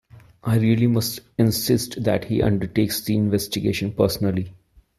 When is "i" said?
0.43-0.57